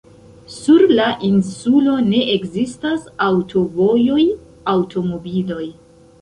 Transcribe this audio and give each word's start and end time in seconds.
Sur 0.51 0.85
la 0.99 1.09
insulo 1.27 1.93
ne 2.05 2.21
ekzistas 2.37 3.05
aŭtovojoj, 3.27 4.25
aŭtomobiloj. 4.75 5.63